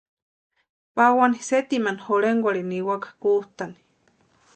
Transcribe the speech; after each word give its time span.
Pawani 0.95 1.39
sétima 1.49 1.91
jorhenkwarhini 2.05 2.71
niwaka 2.79 3.09
kustani. 3.21 3.79